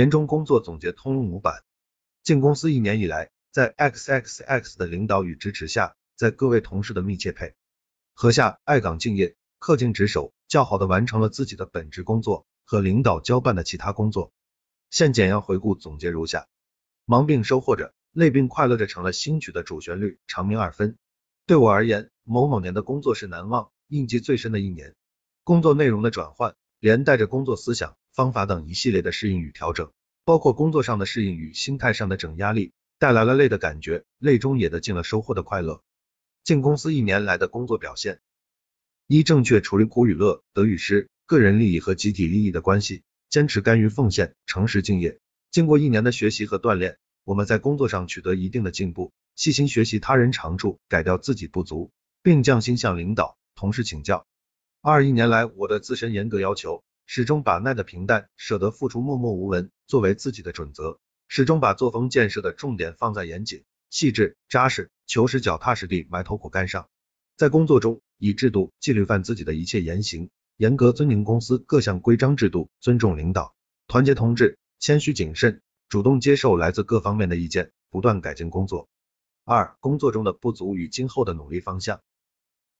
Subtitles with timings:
[0.00, 1.62] 年终工作总结通用模板。
[2.22, 7.54] 进公司一年以来，在 XXX 的领导与支持下，在各位同事的密切配
[8.14, 14.32] 合下，爱岗敬业、恪尽职守，较好的完成了自己的本职工作和领导交办的其他工作。
[14.88, 16.46] 现简要回顾总结如下：
[17.04, 20.96] 忙并收获着，累并快乐着，成了新曲的主旋律，长鸣二分。
[21.44, 24.94] 对我而言，某某年的工作是难忘、印记最深的一年。
[25.44, 29.92] 工作内容的转换，连带着工作思想、方法等一系列的适应与调整，
[30.26, 35.82] 包括工作上的适应与心态上的整压力，带来了累的感觉，累中也得进了收获的快乐。
[36.44, 38.20] 进公司一年来的工作表现：
[39.06, 45.18] 一、正确处理苦与乐、得与失、个人利益和集体利益的关系，坚持甘于奉献、诚实敬业。
[45.50, 51.90] 经过一年的学习和锻炼，我们在工作上取得一定的进步，细心学习他人长处，改掉自己不足，
[52.22, 54.26] 并匠心向领导、同事请教。
[54.82, 66.88] 二一年来，我的自身严格要求，始终把耐得平淡、舍得付出、默默无闻作为自己的准则，始终把作风建设的重点放在严谨、细致、扎实、求实、脚踏实地、埋头苦干上。
[67.36, 73.56] 在工作中，以制度、纪律范自己的一切言行，严格遵循公司各项规章制度，尊重领导，
[73.88, 78.88] 团结同志，谦虚谨慎，主动接受来自各方面的意见，不断改进工作。
[79.44, 82.02] 二、工作中的不足与今后的努力方向。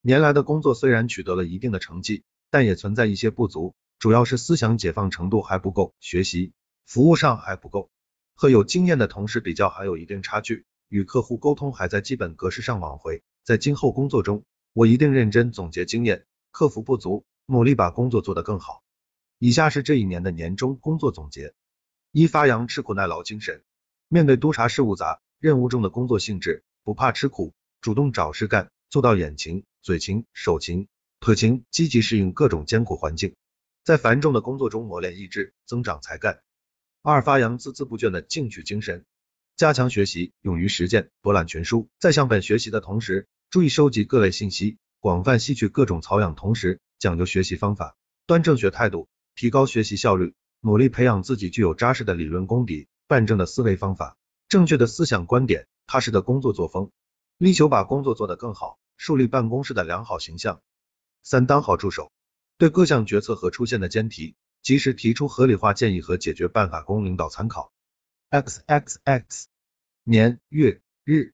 [0.00, 7.88] 年来的工作虽然取得了一定的成绩，但也存在一些不足，主要是思想解放程度还不够，学习服务上还不够，
[8.34, 13.22] 和有经验的同事比较还有一定差距，与客户沟通还在基本格式上往回。
[13.44, 14.42] 在今后工作中，
[14.72, 18.82] 我一定认真总结经验，克服不足，努力把工作做得更好。
[19.38, 21.54] 以下是这一年的年终工作总结：
[22.10, 23.62] 一、发扬吃苦耐劳精神，
[24.08, 29.62] 面对督查事务杂任务重的工作性质，不怕吃苦，主动找事干，做到眼勤。
[29.80, 30.88] 嘴勤、手勤、
[31.20, 33.36] 腿勤，积极适应各种艰苦环境，
[33.84, 36.40] 在繁重的工作中磨练意志，增长才干。
[37.02, 39.04] 二、发扬孜孜不倦的进取精神，
[39.56, 41.88] 加强学习，勇于实践，博览群书。
[41.98, 47.96] 在向本学习的同时，注意收集各类信息，广泛吸取各种草养，同时讲究学习方法，
[48.26, 54.16] 端正学态度，提高学习效率，努力培养自己具有扎实的理论功底、办证的思维方法、
[54.48, 56.92] 正确的思想观点、踏实的工作作风，
[57.36, 58.78] 力求把工作做得更好。
[58.96, 60.60] 树立办公室的良好形象。
[61.24, 62.12] 三、当好助手，
[62.62, 67.72] 对各项决策和出现的艰题，及时提出合理化建议和解决办法供领导参考。
[68.30, 69.48] X X X
[70.04, 71.30] 年月日